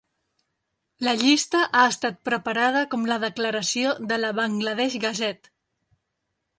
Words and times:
La 1.07 1.13
llista 1.19 1.61
ha 1.67 1.83
esta 1.91 2.11
preparada 2.31 2.83
com 2.95 3.05
la 3.13 3.21
declaració 3.27 3.95
de 4.13 4.21
la 4.25 4.33
"Bangladesh 4.43 5.01
Gazette". 5.09 5.57